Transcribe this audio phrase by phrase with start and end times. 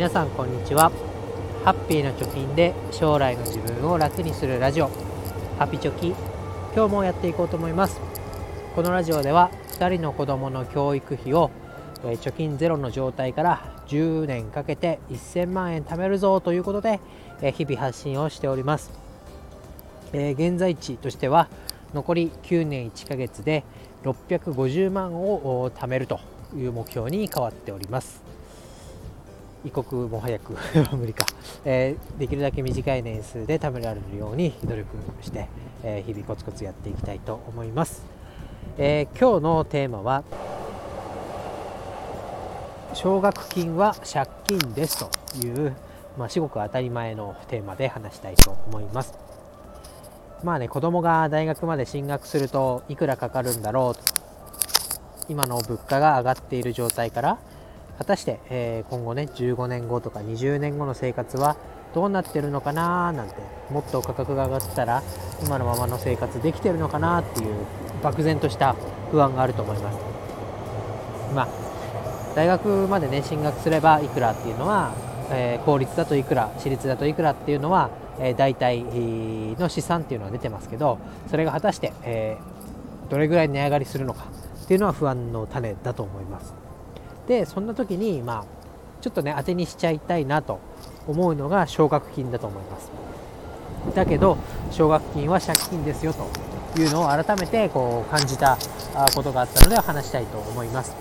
[0.00, 0.90] 皆さんこんにちは。
[1.62, 4.88] ハッピーな貯金で将来の自分を楽にするラジオ。
[5.58, 6.14] ハピチョキ。
[6.74, 8.00] 今日もやっていこうと思います。
[8.74, 11.50] このラジオでは2人の子供の教育費を
[12.02, 16.98] 貯金ゼロの状態から10年かけて1000万円貯めるぞということで
[17.52, 18.90] 日々発信をしております。
[20.14, 21.50] 現在地としては
[21.92, 23.64] 残り9年1ヶ月で
[24.04, 26.20] 650万を貯めると
[26.56, 28.29] いう目標に変わっております。
[29.64, 30.56] 一刻も早く
[30.96, 31.26] 無理か、
[31.64, 34.86] えー、できるだけ短い年数で貯められるように努力
[35.20, 35.48] して、
[35.82, 38.04] えー、日々コツコツやっていきたいと思います、
[38.78, 40.24] えー、今日のテーマは
[42.94, 45.74] 奨学金は借金ですという、
[46.18, 49.14] まあ、至極当たり前のテーマで話したいと思います。
[50.42, 57.38] まあね子供が大学まで進学するといくらかかるんだろう今の物価が上がっている状態から
[58.00, 61.58] 果たして、えー、今後ね15年後とか20年後の生活は
[61.94, 63.34] どうなってるのかななんて
[63.70, 65.02] もっと価格が上がったら
[65.44, 67.54] 今のままの生活できてるのかなっていう
[68.02, 68.74] 漠然とした
[69.10, 69.98] 不安があると思います。
[71.34, 71.48] まあ
[72.34, 74.94] 大学までね進学すればいくらっていうのは、
[75.30, 78.82] えー、公立だといくら私立だといくらっていうのは、えー、大体
[79.58, 84.24] の試算っていうのは出てますけどそれが果たして、えー、どれぐらい値上がりするのか
[84.64, 86.59] っていうのは不安の種だと思います。
[87.30, 88.44] でそんな時にまあ
[89.00, 90.58] ちょっとね当てにしちゃいたいなと
[91.06, 92.90] 思うのが奨学金だと思います。
[93.94, 94.36] だけど
[94.72, 96.28] 奨学金は借金ですよと
[96.80, 98.58] いうのを改めてこう感じた
[99.14, 100.94] ことがあったので話したいと思います、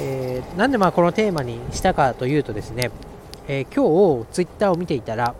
[0.00, 2.90] えー、なんでまあこのテーマにしたかというとですね、
[3.46, 5.34] えー、今日ツイッターを見ていたら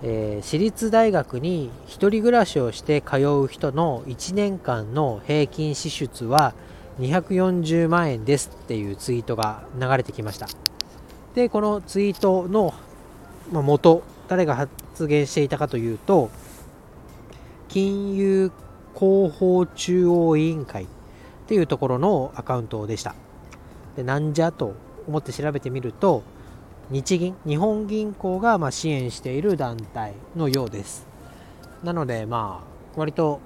[0.00, 6.54] えー、私立大学に1人暮らしをして通う人の1年間の平均支出は
[6.98, 10.48] 240万円ですっていうツイートが流れてきました。
[11.34, 12.74] でこのツイートの
[13.52, 16.30] 元誰が発言していたかというと
[17.68, 18.50] 金融
[18.98, 20.86] 広報中央委員会っ
[21.46, 23.14] ていうところのアカウントでした。
[23.96, 24.74] でなんじゃと
[25.06, 26.22] 思って調べてみると
[26.90, 31.06] 日銀日本銀行がま支援している団体のようです。
[31.84, 33.40] なのでまあ割と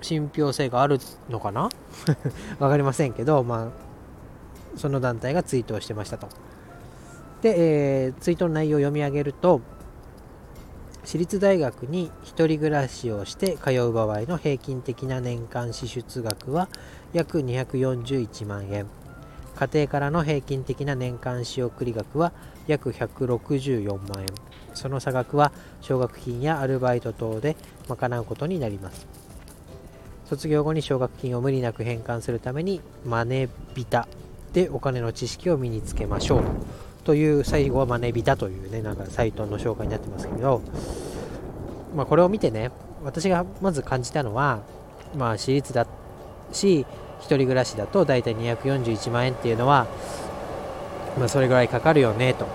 [0.00, 0.98] 信憑性がある
[1.28, 1.68] のかな？
[2.58, 3.70] 分かりませんけど、ま
[4.76, 6.28] あ、その団体がツイートをしてましたと。
[7.42, 9.60] で、えー、ツイートの内容を読み上げると、
[11.04, 16.68] 私立大学に1人暮らしをして通う場合の平均的な年間支出額は
[17.12, 18.86] 約241万円。
[19.56, 22.32] 家庭からの平均的な年間仕送り額は
[22.66, 24.26] 約164万円。
[24.74, 27.56] その差額は奨学金やアルバイト等で
[27.88, 29.27] 賄うことになります。
[30.28, 34.06] 卒業後に奨学金を無理なく返還するためにマネビタ
[34.52, 36.42] でお金の知識を身につけましょう
[37.04, 40.62] という最後はマネビタというねなんかサイトの紹介になってますけど、
[41.94, 42.70] まあ、これを見てね
[43.02, 44.60] 私がまず感じたのは
[45.16, 45.86] まあ私立だ
[46.52, 46.86] し
[47.20, 49.86] 1人暮らしだと大体241万円っていうのは
[51.18, 52.46] まあ、それぐらいかかるよねと。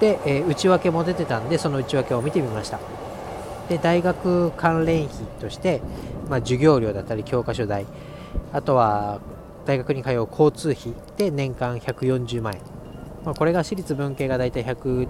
[0.00, 2.80] で、えー、内訳も出てたんでその内訳を見てみました。
[3.68, 5.80] で大学関連費として、
[6.28, 7.86] まあ、授業料だったり教科書代
[8.52, 9.20] あとは
[9.66, 12.60] 大学に通う交通費で年間140万円、
[13.24, 15.06] まあ、これが私立文系が大体100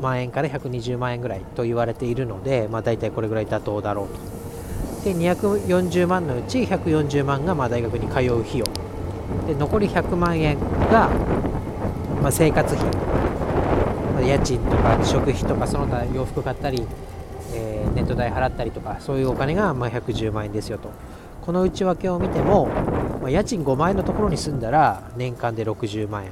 [0.00, 4.42] 万円から120万円ぐらいと言われているので、まあ、大体これぐらい妥当だろうと。
[5.04, 8.66] で240万のうち140万がまあ大学に通う費用。
[9.46, 11.08] で残り100万円が、
[12.22, 16.86] まあ、生活費、家賃とか食費とかその他洋服買ったり、
[17.94, 20.90] ネット代払ったりとかそういうお金がま110万円ですよと。
[21.42, 22.66] この内訳を見ても、
[23.20, 26.30] まあ、家賃5万円のところに住んだら年間で60万円。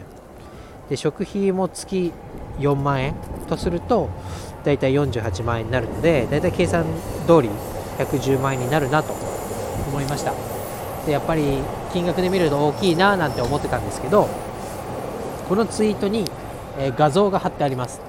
[0.89, 2.13] で食費も月
[2.59, 3.15] 4万円
[3.49, 4.09] とすると
[4.65, 6.85] だいたい48万円になるのでだいたい計算
[7.27, 7.51] 通り
[7.99, 9.13] 110万円になるなと
[9.89, 10.33] 思いました。
[11.07, 11.59] でやっぱり
[11.93, 14.29] 金額で見ると大きいななんて思ってたんですけど
[15.49, 16.31] このツイートに、
[16.79, 18.01] え画像が貼ってあります。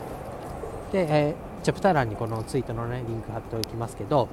[0.92, 4.30] で、えーチャプター欄にこのツイートの、ね、リンク貼っておきますけど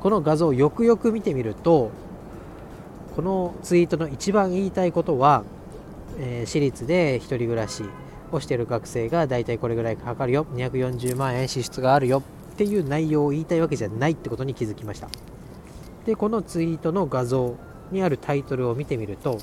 [0.00, 1.90] この画像をよくよく見てみると
[3.14, 5.44] このツイートの一番言いたいことは、
[6.18, 7.84] えー、私立で1人暮らし
[8.32, 12.20] をしてる学生が大体これぐらいかかるよ240万円支出があるよ
[12.54, 15.08] っていう内容を言いたいわけじゃないってことに気づきました。
[16.06, 17.56] でこのツイートの画像
[17.90, 19.38] にあるタイトルを見てみると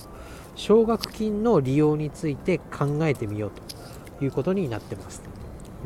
[0.56, 3.52] 奨学金の利用について考えてみよう
[4.20, 5.24] ということになってます。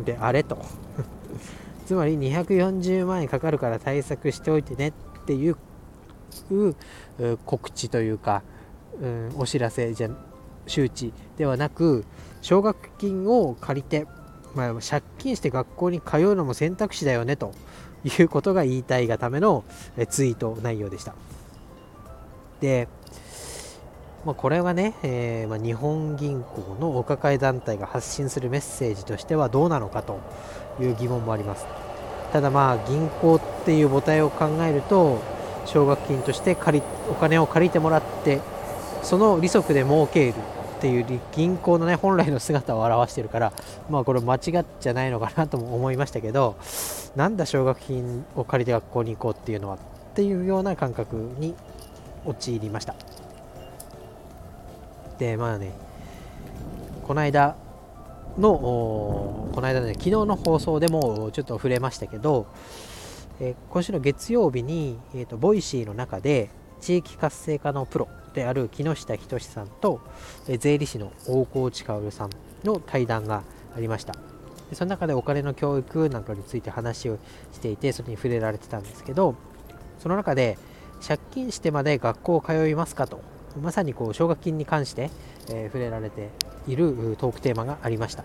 [0.04, 0.58] であれと。
[1.86, 4.94] つまり240万円かかるから対策しておいてねっ
[5.26, 5.56] ていう
[7.46, 8.44] 告知というか、
[9.02, 10.10] うん、お知らせじゃ
[10.68, 12.06] 周知ではなく
[12.42, 14.08] 奨学金を借りて、
[14.56, 17.54] まあ、借金して学校に通うのも選択肢だよねと
[18.04, 19.64] いうことが言いたいがための
[20.10, 21.16] ツイート内容でした。
[22.62, 22.88] で、
[24.26, 30.20] まあ、これはね、えー、まあ、日本銀行のお抱え団体が発信するメッセージとしてはどうなのかと
[30.80, 31.66] いう疑問もあります。
[32.32, 35.20] ただまあ銀行っていう母体を考えると
[35.66, 38.42] 奨学金として借りお金を借りてもらって
[39.04, 40.34] その利息で儲ける
[40.78, 43.54] っていう銀行のね本来の姿を表してるから
[43.90, 46.58] まあこれ間違っちゃないのかなとも思いましたけど
[47.16, 49.80] なんだ奨学金を借りて学校に行こうっていうのはっ
[50.16, 51.56] ていうような感覚に
[52.26, 52.96] 陥りました。
[55.18, 55.72] でまあね
[57.08, 57.56] この間
[58.38, 62.48] のこの間ね昨日の放送でもちょっと触れましたけど、
[63.40, 66.50] えー、今週の月曜日に、えーと、 Voicy の中で
[66.82, 70.02] 地域活性化のプロである木下斉さんと、
[70.48, 72.30] え、税理士の大河内薫さん
[72.64, 73.44] の対談が
[73.76, 74.14] ありました。
[74.70, 77.18] でその中でお金の教育なんかについて話を
[77.54, 79.36] していてそれに触れられてたんですけど
[80.00, 80.58] その中で
[81.06, 83.22] 借金してまで学校を通いますかと
[83.62, 85.10] まさにこう奨学金に関して、
[85.50, 86.30] えー、触れられて
[86.68, 88.24] いるトークテーマがありました。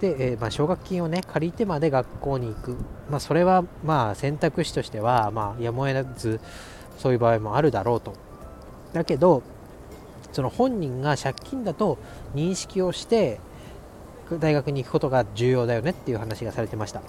[0.00, 2.76] で、えー、まあ、奨学金をね借りてまで学校に行く、
[3.10, 6.40] まあ、それはまあ選択肢としては、まあ、やむを得ず
[6.98, 8.12] そういう場合もあるだろうと。
[8.92, 9.42] だけど
[10.32, 11.98] その本人が借金だと
[12.34, 13.40] 認識をして
[14.40, 17.02] 大学に行くことが重要だよねっていう話がされてました。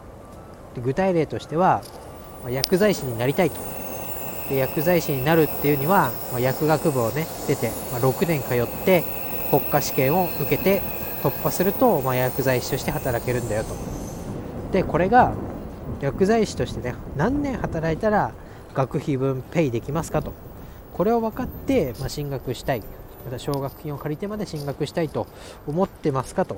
[0.83, 1.81] 具体例としては、
[2.49, 3.74] 薬剤師になりたいと。
[4.49, 9.03] で薬剤師になるっていうには、まあ、薬学部をね出て、まあ、6年通って
[9.49, 10.81] 国家試験を受けて
[11.23, 13.75] 突破すると、まあ、薬剤師として働けるんだよと。
[14.71, 15.33] でこれが
[16.01, 18.33] 薬剤師としてね何年働いたら
[18.73, 20.33] 学費分ペイできますかと。
[20.93, 22.83] これを分かって、まあ、進学したい。
[23.25, 25.27] また奨学金を借りてまで進学したいと
[25.65, 26.57] 思ってますかと。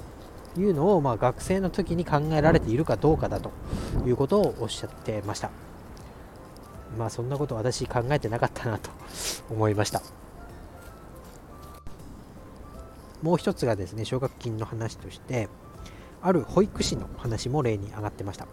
[0.60, 3.52] いうのを、まあ、学生の時に考えられているかどうかだと
[4.06, 5.67] いうことをおっしゃってました。
[6.98, 8.90] まあそんなこと私考えてなかったなと
[9.50, 10.02] 思いました。
[13.22, 15.50] もう一つがですね奨学金の話として
[16.22, 18.48] ある保育士の話も例に上がってました。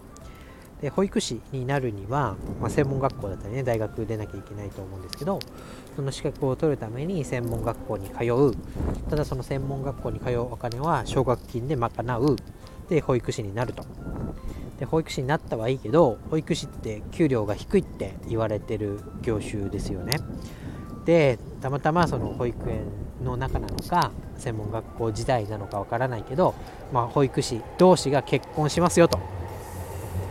[0.81, 5.39] で保育士になるには、まあ、専門学校だったりね大学出なきゃいけないと思うんですけど
[5.97, 8.53] その資格を取るために専門学校に通う。
[9.09, 12.37] ただその専門学校に通うお金は奨学金で賄う。
[12.89, 13.85] で保育士になると。
[14.79, 20.19] で保育士になったはいいけど保育士って給料が低いって言われてる業種ですよね。
[21.05, 22.85] でたまたまその保育園
[23.23, 26.55] の中なのか専門学校時代なのかわからないけど、
[26.93, 29.19] まあ、保育士同士が結婚しますよと。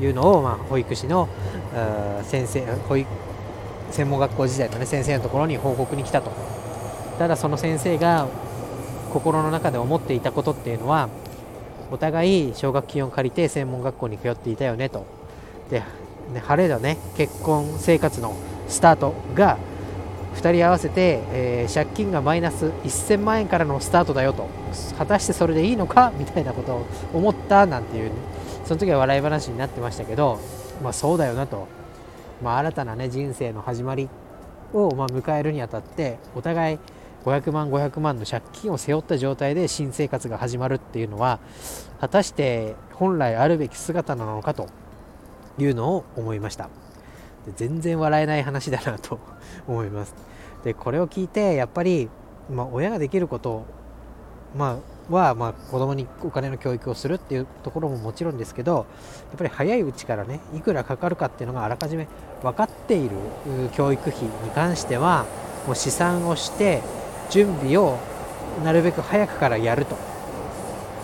[0.01, 1.29] いうのを、まあ、保育士の
[2.23, 3.07] 先生保育
[3.91, 6.31] 専門学校時代の、ね、先生のところに報告に来たと。
[7.19, 8.27] ただその先生が
[9.11, 11.09] 心の中で思っていたことっていうのは
[11.93, 15.05] お互い奨学金を借りて専門学校に通っていたよねと。
[15.69, 15.83] で、
[16.39, 16.97] 晴れのね。
[17.15, 18.35] 結婚生活の
[18.67, 19.59] スタートが
[20.35, 24.49] 2人合わせて、えー、借金がマイナス1000万円からのスタートだよと。
[24.97, 28.11] 果たしてそれでいいのかみたいなことを思ったなんていう、ね、
[28.65, 30.39] その時は笑い話になってましたけど、
[30.81, 31.67] まあ、そうだよなと、
[32.41, 34.09] まあ、新たな、ね、人生の始まり
[34.73, 36.79] を、ま、迎えるにあたってお互い
[37.23, 41.39] 500万500万の借金を背負った状態で新生活が始まるっていうのは
[41.99, 44.67] 果たして本来あるべき姿なのかと
[45.57, 46.69] いうのを思いました。
[47.45, 49.19] で全然笑えない話だなと
[49.67, 50.15] 思います。
[50.63, 52.09] でこれを聞いてやっぱり、
[52.49, 53.63] まあ、親ができること、
[54.55, 54.77] ま
[55.09, 58.81] あ、は、まあ、子供にお金の教育をするっていうところももちろんですけどや
[59.35, 62.07] っぱり早いうちからねいくらかかるかっていうのがあらかじめ
[62.41, 63.15] 分かっている
[63.73, 65.25] 教育費に関しては
[65.67, 66.81] もう試算をして
[67.33, 67.97] 準備を
[68.63, 69.97] なるべく早くからやると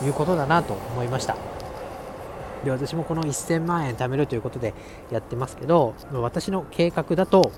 [0.06, 1.36] いうことだなと思いました。
[2.64, 4.76] で私もこの1000万円貯めるということで
[5.10, 7.52] やってますけど私の計画だと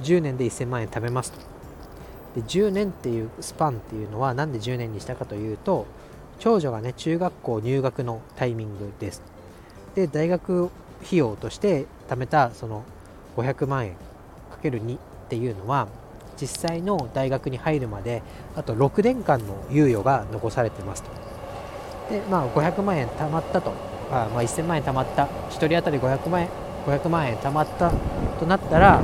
[0.00, 1.38] 10年で1000万円貯めますと。
[2.34, 5.86] で10年っていうスパンっていうのは何で10年にしたかというと
[6.40, 9.22] 長女がね中学校入学のタイミングです。
[9.94, 10.70] で大学
[11.04, 12.82] 費用として貯めたその
[13.36, 13.92] 500万円
[14.50, 15.86] かける2っていうのは
[16.40, 18.22] 実際の大学に入るまで
[18.56, 21.10] あと6年間の猶予が残されてますと。
[22.10, 23.72] でまあ500万円貯まったと。
[24.10, 25.24] あ、まあ、1000万円貯まった。
[25.24, 26.48] 1人当たり500万円
[26.86, 27.92] 500万円貯まった
[28.40, 29.00] となったら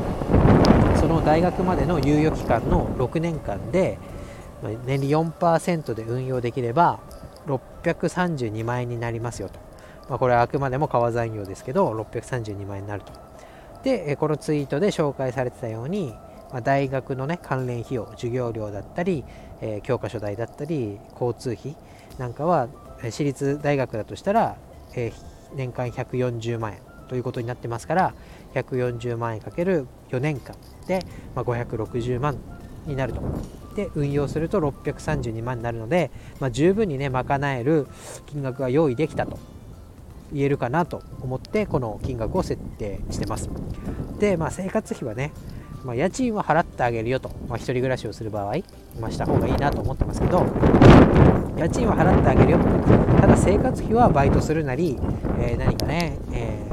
[0.97, 3.99] その大学までの猶予期間の6年間で
[4.85, 6.99] 年利4%で運用できれば
[7.47, 9.61] 632万円になりますよと、
[10.09, 13.13] まあ、これはあくまでも川残業ですけど632万円になると。
[13.85, 16.13] でこのツイートで紹介されてたように
[16.51, 19.25] まあ、大学のね関連費用授業料だったり、
[19.61, 21.77] えー、教科書代だったり交通費
[22.19, 22.69] なんかは
[23.03, 24.57] 私立大学だとしたら、
[24.95, 25.13] えー、
[25.55, 28.15] 年間140万円ということになってますから
[28.55, 32.39] 140万円かける4年間で、まあ、560万
[32.87, 33.23] になると。
[33.77, 37.87] で運用すると632万になるので、まあ、十分にね賄える
[38.27, 39.39] 金額が用意できたと
[40.33, 43.49] 言えるかなと思ってこの金額を設定してます。
[44.19, 45.33] で、まあ、生活費はね、
[45.85, 48.57] まあ、家賃は払ってあげるよと、まあ、一人暮らしをする場合、
[49.01, 50.47] まあ、した方がいいなと思ってますけど
[51.57, 52.59] 家賃は払ってあげるよ
[53.21, 54.99] ただ生活費はバイトするなり、
[55.41, 56.69] えー、何かね、えー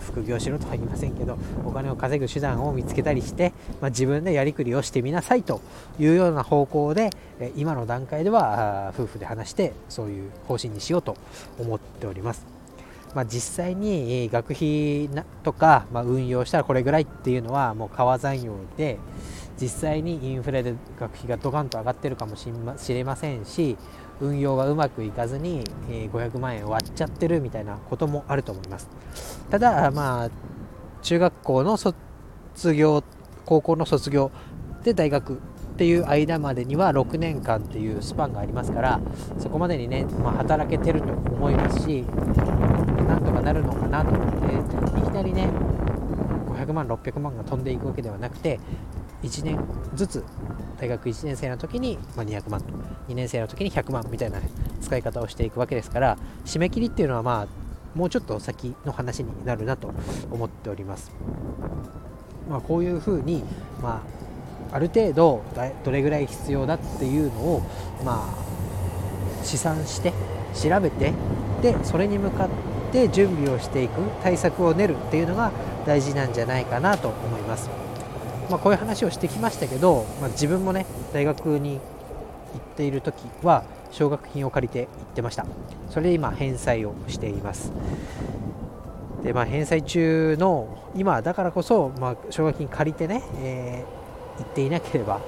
[0.00, 5.60] 副業しろとは言いませんけどお金を稼ぐ手段を見つけたりして、まあ、自分でやりくりをしてみなさいと
[5.98, 7.10] いうような方向で
[7.56, 11.16] 今の段階では夫婦で話してそういう方針にしようと
[11.58, 12.59] 思っております。
[13.14, 15.10] まあ、実際に学費
[15.42, 18.98] とか、まあ、運用したらこれぐらいっていうのはもう川残用で
[19.60, 22.46] 実際にインフレで学費がドカンと上がってるかもし
[22.88, 23.76] れませんし
[24.20, 28.88] 運用がうまくいかずに500万円割っちゃってるみたいなこともあると思います。
[29.50, 30.30] ただまあ
[31.02, 31.94] 中学校の卒
[32.74, 33.02] 業
[33.44, 34.30] 高校の卒業
[34.84, 35.40] で大学
[35.80, 39.00] っていう間までには6年間っていうスパンがありますから
[39.38, 45.48] そこまでにね、まあ、働けてると思いますしなんとかなるのかなと思っていきなりね
[46.48, 48.60] 500万600万が飛んでいくわけではなくて
[49.22, 49.58] 1年
[49.94, 50.24] ずつ
[50.78, 52.74] 大学1年生の時に、ま200万と
[53.08, 54.38] 2年生の時に100万みたいな、
[54.82, 59.94] 使い方をしていくわけですから締め切りっていうのはまあもうちょっと先の話になるなと
[60.30, 61.10] 思っております。
[62.50, 63.44] まあ、こういうふうに、
[63.80, 64.29] まあ、
[64.72, 65.42] ある程度
[65.84, 67.62] どれぐらい必要だっていうのを、
[68.04, 70.12] まあ、試算して
[70.54, 71.12] 調べて
[71.62, 72.48] でそれに向かっ
[72.92, 75.52] て準備をしていく対策を練るっていうのが
[75.86, 77.70] 大事なんじゃないかなと思います。
[78.50, 81.78] まあ、こういう話をしてきましたけど、まあ、自分もね大学に
[82.52, 83.62] 行っている時は
[83.92, 85.46] 奨学金を借りて行ってました
[85.88, 87.72] それで今返済をしています
[89.22, 93.99] でまあ返済中の今だからこそ、まあ、奨学金借りてね、えー、
[94.40, 95.20] 行っていなければ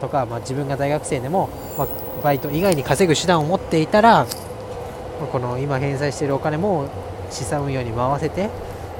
[0.00, 1.88] とか、まあ、自分が大学生でも、まあ、
[2.22, 4.26] バイト以外に稼ぐ手段を持っていたら、
[5.20, 6.88] ま、この今返済しているお金も
[7.30, 8.50] 資産運用に回せて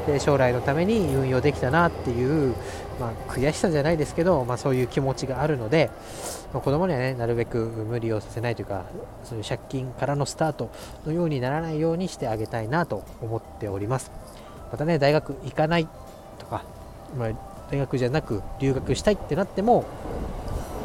[0.06, 2.54] で将来のために運用できたなっていう、
[3.00, 5.90] まあ、悔しさじゃないですけど、まあ、そういう気持ちがあるので、
[6.52, 8.84] まあ、子供にはねなるべく無理をさせないというか
[9.24, 10.70] そういう借金からのスタート
[11.04, 14.10] のようにならないようにしてあげたいなと思っております。
[14.70, 15.88] またね大学行かない
[16.38, 16.62] とか、
[17.16, 19.84] まあ、大学じゃなく留学したいってなっても、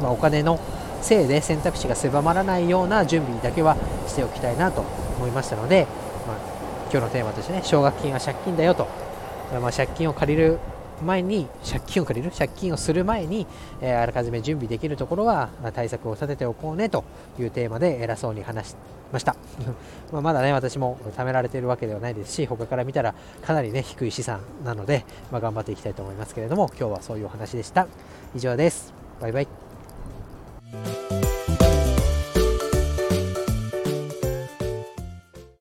[0.00, 0.58] まあ、お金の
[1.00, 4.82] せいで選択肢が狭まらないような準備だけはしておきたいなと
[5.16, 5.86] 思いましたので、
[6.26, 6.36] まあ、
[6.90, 8.86] 今日のテーマとしてね奨学金は借金だよと。
[9.60, 10.58] まあ、借金を借りる
[11.02, 13.46] 前に借金を借りる借金をする前に、
[13.80, 17.04] え、あらかじめ準備できるところは対策を立てておこうねと
[17.38, 18.76] いうテーマで偉そうに話し
[19.12, 19.36] ました。
[20.12, 27.86] ままだね私も貯められているわけではないですし他から見たらかなりね低い資産なので、まあ、頑張っていきたいと思いますけれども今日はそういうお話でした。
[28.34, 28.92] 以上です。
[29.20, 31.21] バイバイ。